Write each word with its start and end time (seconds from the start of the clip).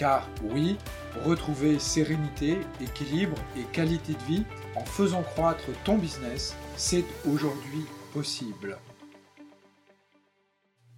Car 0.00 0.26
oui, 0.44 0.78
retrouver 1.26 1.78
sérénité, 1.78 2.56
équilibre 2.80 3.36
et 3.54 3.64
qualité 3.70 4.14
de 4.14 4.32
vie 4.32 4.44
en 4.74 4.82
faisant 4.82 5.22
croître 5.22 5.66
ton 5.84 5.98
business, 5.98 6.56
c'est 6.74 7.04
aujourd'hui 7.30 7.84
possible. 8.14 8.78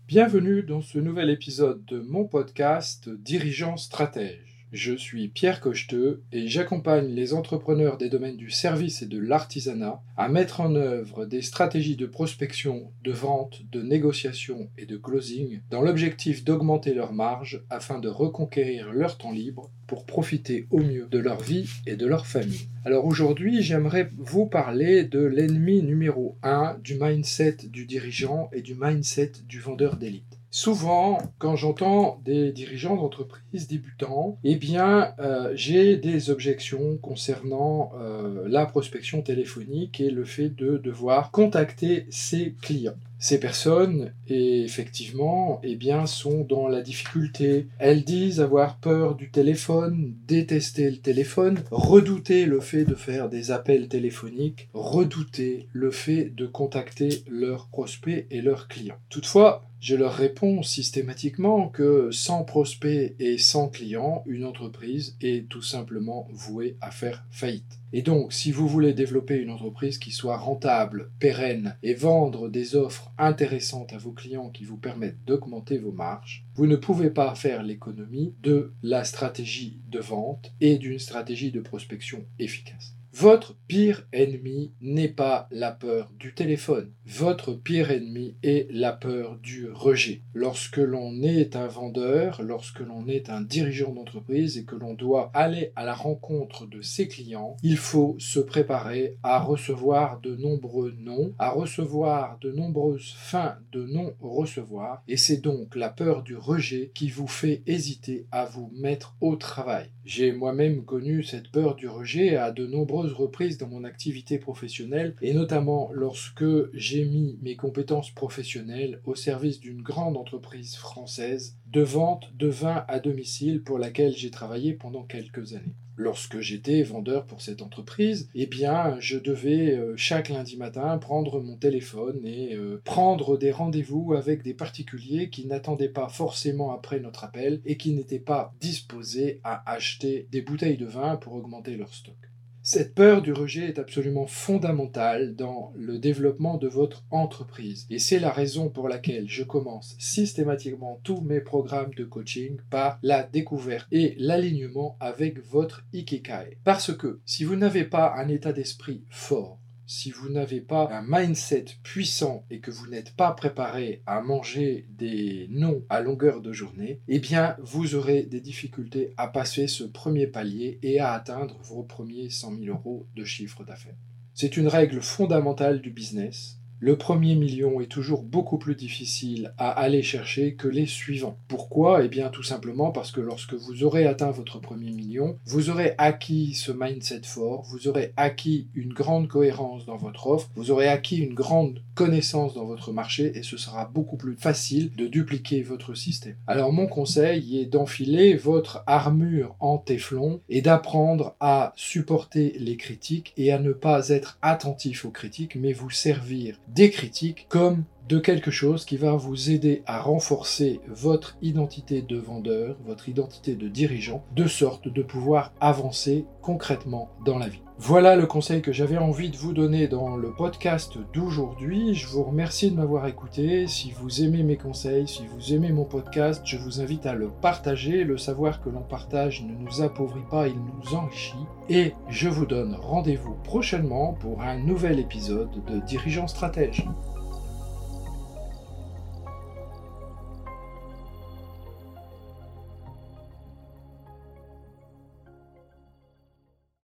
Bienvenue 0.07 0.63
dans 0.63 0.83
ce 0.83 1.01
nouvel 1.01 1.31
épisode 1.31 1.85
de 1.85 1.99
mon 1.99 2.29
podcast 2.29 3.09
Dirigeant 3.09 3.77
Stratège. 3.77 4.52
Je 4.73 4.95
suis 4.95 5.29
Pierre 5.29 5.61
Cocheteux 5.61 6.23
et 6.33 6.49
j'accompagne 6.49 7.09
les 7.09 7.35
entrepreneurs 7.35 7.99
des 7.99 8.09
domaines 8.09 8.39
du 8.39 8.51
service 8.51 9.03
et 9.03 9.07
de 9.07 9.19
l'artisanat 9.19 10.01
à 10.17 10.31
mettre 10.31 10.63
en 10.63 10.75
œuvre 10.77 11.27
des 11.27 11.43
stratégies 11.43 11.97
de 11.97 12.07
prospection, 12.07 12.91
de 13.05 13.13
vente, 13.13 13.61
de 13.71 13.83
négociation 13.83 14.71
et 14.79 14.87
de 14.87 14.97
closing 14.97 15.61
dans 15.69 15.83
l'objectif 15.83 16.43
d'augmenter 16.43 16.95
leur 16.95 17.13
marge 17.13 17.63
afin 17.69 17.99
de 17.99 18.09
reconquérir 18.09 18.95
leur 18.95 19.19
temps 19.19 19.33
libre 19.33 19.71
pour 19.87 20.07
profiter 20.07 20.67
au 20.71 20.79
mieux 20.79 21.07
de 21.11 21.19
leur 21.19 21.43
vie 21.43 21.69
et 21.87 21.97
de 21.97 22.07
leur 22.07 22.27
famille. 22.27 22.71
Alors 22.87 23.05
aujourd'hui, 23.05 23.61
j'aimerais 23.61 24.09
vous 24.17 24.47
parler 24.47 25.05
de 25.05 25.21
l'ennemi 25.21 25.83
numéro 25.83 26.39
1 26.43 26.79
du 26.83 26.95
mindset 26.99 27.59
du 27.65 27.85
dirigeant 27.85 28.49
et 28.55 28.63
du 28.63 28.75
mindset 28.75 29.33
du 29.47 29.61
vendeur 29.61 29.99
d'élite. 29.99 30.42
Souvent, 30.55 31.17
quand 31.39 31.57
j'entends 31.57 32.21
des 32.27 32.53
dirigeants 32.53 32.97
d'entreprises 32.97 33.69
débutants, 33.69 34.37
eh 34.45 34.57
bien, 34.57 35.15
euh, 35.19 35.51
j'ai 35.55 35.97
des 35.97 36.29
objections 36.29 36.99
concernant 36.99 37.93
euh, 37.99 38.47
la 38.49 38.67
prospection 38.67 39.23
téléphonique 39.23 39.99
et 39.99 40.11
le 40.11 40.27
fait 40.27 40.51
de 40.51 40.77
devoir 40.77 41.31
contacter 41.31 42.07
ses 42.11 42.53
clients. 42.61 42.99
Ces 43.23 43.39
personnes, 43.39 44.13
effectivement, 44.27 45.61
eh 45.63 45.77
bien, 45.77 46.07
sont 46.07 46.41
dans 46.41 46.67
la 46.67 46.83
difficulté. 46.83 47.69
Elles 47.79 48.03
disent 48.03 48.41
avoir 48.41 48.79
peur 48.79 49.15
du 49.15 49.31
téléphone, 49.31 50.13
détester 50.27 50.91
le 50.91 50.97
téléphone, 50.97 51.61
redouter 51.71 52.47
le 52.47 52.59
fait 52.59 52.85
de 52.85 52.97
faire 52.97 53.29
des 53.29 53.53
appels 53.53 53.87
téléphoniques, 53.87 54.69
redouter 54.75 55.69
le 55.73 55.93
fait 55.93 56.35
de 56.35 56.47
contacter 56.47 57.23
leurs 57.29 57.69
prospects 57.69 58.27
et 58.29 58.41
leurs 58.41 58.67
clients. 58.67 58.99
Toutefois, 59.09 59.65
je 59.81 59.95
leur 59.95 60.15
réponds 60.15 60.65
systématiquement 60.65 61.69
que 61.69 62.11
sans 62.11 62.43
prospects 62.43 63.15
et 63.21 63.39
sans 63.39 63.69
clients, 63.69 64.25
une 64.27 64.45
entreprise 64.45 65.15
est 65.21 65.49
tout 65.49 65.63
simplement 65.63 66.27
vouée 66.33 66.77
à 66.81 66.91
faire 66.91 67.25
faillite. 67.31 67.82
Et 67.93 68.03
donc, 68.03 68.33
si 68.33 68.53
vous 68.53 68.67
voulez 68.67 68.95
développer 68.95 69.37
une 69.37 69.51
entreprise 69.51 69.99
qui 69.99 70.13
soit 70.13 70.39
rentable, 70.39 71.11
pérenne 71.19 71.77
et 71.83 71.95
vendre 71.95 72.49
des 72.49 72.75
offres 72.75 73.13
intéressantes 73.19 73.93
à 73.93 73.99
vos 73.99 74.13
clients 74.13 74.49
qui 74.49 74.65
vous 74.65 74.79
permettent 74.79 75.25
d'augmenter 75.27 75.79
vos 75.79 75.93
marges, 75.93 76.45
vous 76.55 76.67
ne 76.67 76.77
pouvez 76.77 77.11
pas 77.11 77.35
faire 77.35 77.63
l'économie 77.63 78.35
de 78.43 78.73
la 78.83 79.05
stratégie 79.05 79.81
de 79.89 80.01
vente 80.01 80.53
et 80.61 80.79
d'une 80.79 80.99
stratégie 80.99 81.51
de 81.51 81.61
prospection 81.61 82.25
efficace. 82.39 82.95
Votre 83.15 83.55
pire 83.69 84.07
ennemi 84.15 84.73
n'est 84.81 85.07
pas 85.07 85.47
la 85.51 85.71
peur 85.71 86.11
du 86.19 86.33
téléphone. 86.33 86.91
Votre 87.05 87.53
pire 87.53 87.91
ennemi 87.91 88.37
est 88.43 88.67
la 88.71 88.93
peur 88.93 89.37
du 89.37 89.71
rejet. 89.71 90.23
Lorsque 90.33 90.79
l'on 90.79 91.23
est 91.23 91.55
un 91.55 91.67
vendeur, 91.67 92.41
lorsque 92.41 92.81
l'on 92.81 93.07
est 93.09 93.29
un 93.29 93.43
dirigeant 93.43 93.93
d'entreprise 93.93 94.57
et 94.57 94.65
que 94.65 94.77
l'on 94.77 94.95
doit 94.95 95.31
aller 95.35 95.73
à 95.77 95.85
la 95.85 95.93
rencontre 95.93 96.67
de 96.67 96.81
ses 96.81 97.07
clients, 97.07 97.59
il 97.63 97.77
faut 97.77 98.17
se 98.19 98.41
préparer 98.41 99.19
à 99.23 99.41
recevoir 99.41 100.19
de 100.21 100.35
nombreux 100.35 100.95
noms, 100.99 101.35
à 101.39 101.51
recevoir 101.51 102.39
de 102.41 102.51
nombreuses 102.51 103.15
fins 103.19 103.57
de 103.73 103.85
non-recevoir. 103.85 105.03
Et 105.07 105.19
c'est 105.19 105.43
donc 105.43 105.77
la 105.77 105.91
peur 105.91 106.23
du 106.23 106.35
rejet 106.35 106.91
qui 106.95 107.11
vous 107.11 107.29
fait 107.29 107.63
hésiter 107.67 108.27
à 108.33 108.47
vous 108.47 108.71
mettre 108.75 109.17
au 109.21 109.37
travail. 109.37 109.91
J'ai 110.07 110.33
moi-même 110.33 110.85
connu 110.85 111.23
cette 111.23 111.51
peur 111.51 111.75
du 111.77 111.89
rejet 111.89 112.37
à 112.37 112.53
de 112.53 112.67
nombreux 112.67 113.02
reprises 113.11 113.59
dans 113.59 113.69
mon 113.69 113.85
activité 113.85 114.39
professionnelle 114.39 115.17
et 115.21 115.35
notamment 115.35 115.91
lorsque 115.93 116.45
j'ai 116.73 117.05
mis 117.05 117.39
mes 117.43 117.57
compétences 117.57 118.11
professionnelles 118.11 119.01
au 119.05 119.15
service 119.15 119.61
d'une 119.61 119.83
grande 119.83 120.17
entreprise 120.17 120.77
française 120.77 121.57
de 121.67 121.83
vente 121.83 122.31
de 122.37 122.49
vin 122.49 122.85
à 122.89 122.99
domicile 123.01 123.63
pour 123.63 123.79
laquelle 123.79 124.15
j'ai 124.15 124.31
travaillé 124.31 124.75
pendant 124.75 125.03
quelques 125.03 125.55
années. 125.55 125.75
Lorsque 125.97 126.41
j'étais 126.41 126.83
vendeur 126.83 127.27
pour 127.27 127.43
cette 127.43 127.61
entreprise, 127.61 128.29
eh 128.35 128.47
bien, 128.47 128.97
je 128.99 129.19
devais 129.19 129.77
euh, 129.77 129.95
chaque 129.97 130.31
lundi 130.31 130.57
matin 130.57 130.97
prendre 130.97 131.41
mon 131.41 131.57
téléphone 131.57 132.27
et 132.27 132.55
euh, 132.55 132.81
prendre 132.85 133.37
des 133.37 133.51
rendez-vous 133.51 134.15
avec 134.15 134.43
des 134.43 134.55
particuliers 134.55 135.29
qui 135.29 135.47
n'attendaient 135.47 135.91
pas 135.91 136.09
forcément 136.09 136.73
après 136.73 136.99
notre 136.99 137.25
appel 137.25 137.61
et 137.67 137.77
qui 137.77 137.93
n'étaient 137.93 138.19
pas 138.19 138.55
disposés 138.61 139.41
à 139.45 139.71
acheter 139.71 140.29
des 140.33 140.41
bouteilles 140.41 140.79
de 140.79 140.87
vin 140.87 141.17
pour 141.17 141.35
augmenter 141.35 141.77
leur 141.77 141.93
stock. 141.93 142.32
Cette 142.65 142.95
peur 142.95 143.23
du 143.23 143.33
rejet 143.33 143.67
est 143.67 143.81
absolument 143.81 144.29
fondamentale 144.29 145.35
dans 145.35 145.73
le 145.75 145.99
développement 145.99 146.59
de 146.59 146.69
votre 146.69 147.05
entreprise. 147.11 147.87
Et 147.91 147.99
c'est 147.99 148.21
la 148.21 148.31
raison 148.31 148.69
pour 148.69 148.89
laquelle 148.89 149.29
je 149.29 149.43
commence 149.43 149.97
systématiquement 149.99 151.01
tous 151.03 151.21
mes 151.23 151.41
programmes 151.41 151.93
de 151.95 152.05
coaching 152.05 152.59
par 152.71 153.01
la 153.03 153.25
découverte 153.25 153.89
et 153.91 154.15
l'alignement 154.17 154.97
avec 155.01 155.45
votre 155.45 155.85
Ikikai. 155.93 156.59
Parce 156.63 156.97
que 156.97 157.21
si 157.27 157.43
vous 157.43 157.57
n'avez 157.57 157.83
pas 157.83 158.15
un 158.17 158.29
état 158.29 158.53
d'esprit 158.53 159.03
fort, 159.11 159.59
si 159.87 160.11
vous 160.11 160.29
n'avez 160.29 160.61
pas 160.61 160.89
un 160.91 161.05
mindset 161.07 161.67
puissant 161.83 162.45
et 162.51 162.61
que 162.61 162.71
vous 162.71 162.87
n'êtes 162.87 163.15
pas 163.15 163.33
préparé 163.33 164.03
à 164.07 164.21
manger 164.21 164.87
des 164.91 165.49
noms 165.51 165.85
à 165.89 166.01
longueur 166.01 166.41
de 166.41 166.53
journée, 166.53 167.01
eh 167.09 167.19
bien, 167.19 167.57
vous 167.63 167.95
aurez 167.95 168.23
des 168.23 168.41
difficultés 168.41 169.13
à 169.17 169.29
passer 169.29 169.67
ce 169.67 169.85
premier 169.85 170.27
palier 170.27 170.79
et 170.83 171.01
à 171.01 171.13
atteindre 171.13 171.59
vos 171.63 171.83
premiers 171.83 172.31
100 172.31 172.59
000 172.59 172.77
euros 172.77 173.07
de 173.15 173.25
chiffre 173.25 173.65
d'affaires. 173.65 173.97
C'est 174.35 174.57
une 174.57 174.69
règle 174.69 175.03
fondamentale 175.03 175.81
du 175.83 175.91
business 175.91 176.59
le 176.83 176.97
premier 176.97 177.37
million 177.37 177.81
est 177.81 177.87
toujours 177.87 178.25
beaucoup 178.25 178.59
plus 178.59 178.75
difficile 178.75 179.55
à 179.57 179.71
aller 179.71 180.03
chercher 180.03 180.57
que 180.57 180.67
les 180.67 180.87
suivants. 180.87 181.39
Pourquoi? 181.47 182.05
Eh 182.05 182.09
bien 182.09 182.29
tout 182.29 182.43
simplement 182.43 182.91
parce 182.91 183.13
que 183.13 183.21
lorsque 183.21 183.55
vous 183.55 183.85
aurez 183.85 184.05
atteint 184.05 184.33
votre 184.33 184.59
premier 184.59 184.91
million, 184.91 185.39
vous 185.47 185.71
aurez 185.71 185.95
acquis 185.97 186.55
ce 186.55 186.73
mindset 186.73 187.21
fort, 187.23 187.63
vous 187.71 187.87
aurez 187.87 188.13
acquis 188.17 188.69
une 188.75 188.93
grande 188.93 189.29
cohérence 189.29 189.87
dans 189.87 189.97
votre 189.97 190.27
offre, 190.27 190.51
vous 190.57 190.73
aurez 190.73 190.89
acquis 190.89 191.19
une 191.19 191.35
grande 191.35 191.79
connaissance 191.95 192.55
dans 192.55 192.65
votre 192.65 192.91
marché 192.91 193.31
et 193.39 193.45
ce 193.45 193.57
sera 193.57 193.85
beaucoup 193.85 194.17
plus 194.17 194.35
facile 194.35 194.91
de 194.97 195.07
dupliquer 195.07 195.63
votre 195.63 195.95
système. 195.95 196.35
Alors 196.49 196.73
mon 196.73 196.89
conseil 196.89 197.61
est 197.61 197.67
d'enfiler 197.67 198.35
votre 198.35 198.83
armure 198.89 199.55
en 199.61 199.79
téflon 199.79 200.41
et 200.49 200.63
d'apprendre 200.63 201.37
à 201.39 201.73
supporter 201.77 202.57
les 202.59 202.77
critiques 202.77 203.35
et 203.37 203.53
à 203.53 203.61
ne 203.61 203.73
pas 203.73 204.09
être 204.09 204.41
attentif 204.43 205.05
aux 205.05 205.11
critiques 205.11 205.55
mais 205.55 205.73
vous 205.73 205.91
servir 205.91 206.57
des 206.75 206.91
critiques 206.91 207.47
comme 207.49 207.85
de 208.09 208.19
quelque 208.19 208.51
chose 208.51 208.85
qui 208.85 208.97
va 208.97 209.13
vous 209.13 209.51
aider 209.51 209.83
à 209.87 210.01
renforcer 210.01 210.81
votre 210.89 211.37
identité 211.43 212.03
de 212.03 212.17
vendeur, 212.17 212.77
votre 212.85 213.09
identité 213.09 213.55
de 213.55 213.69
dirigeant, 213.69 214.25
de 214.35 214.47
sorte 214.47 214.89
de 214.89 215.03
pouvoir 215.03 215.53
avancer 215.61 216.27
concrètement 216.41 217.11
dans 217.25 217.39
la 217.39 217.49
vie. 217.49 217.63
Voilà 217.79 218.15
le 218.15 218.27
conseil 218.27 218.63
que 218.63 218.71
j'avais 218.71 218.99
envie 218.99 219.31
de 219.31 219.37
vous 219.37 219.53
donner 219.53 219.89
dans 219.89 220.17
le 220.17 220.31
podcast 220.31 220.99
d'aujourd'hui. 221.13 221.95
Je 221.95 222.07
vous 222.07 222.23
remercie 222.23 222.71
de 222.71 222.77
m'avoir 222.77 223.09
écouté. 223.09 223.67
Si 223.67 223.91
vous 223.91 224.23
aimez 224.23 224.45
mes 224.45 224.57
conseils, 224.57 225.09
si 225.09 225.27
vous 225.27 225.53
aimez 225.53 225.73
mon 225.73 225.85
podcast, 225.85 226.43
je 226.45 226.59
vous 226.59 226.81
invite 226.81 227.07
à 227.07 227.15
le 227.15 227.29
partager. 227.29 228.05
Le 228.05 228.19
savoir 228.19 228.63
que 228.63 228.69
l'on 228.69 228.83
partage 228.83 229.43
ne 229.43 229.55
nous 229.57 229.83
appauvrit 229.83 230.29
pas, 230.31 230.47
il 230.47 230.55
nous 230.55 230.95
enrichit. 230.95 231.35
Et 231.69 231.95
je 232.09 232.29
vous 232.29 232.47
donne 232.47 232.77
rendez-vous 232.77 233.35
prochainement 233.43 234.13
pour 234.13 234.43
un 234.43 234.59
nouvel 234.59 235.01
épisode 235.01 235.51
de 235.67 235.81
Dirigeant 235.81 236.29
Stratège. 236.29 236.85